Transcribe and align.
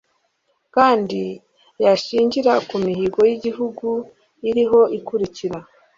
kandi 0.75 1.21
yashingira 1.85 2.53
ku 2.67 2.75
mihigo 2.85 3.19
y'igihugu 3.29 3.87
iriho 4.49 4.81
ikurikira 4.97 5.57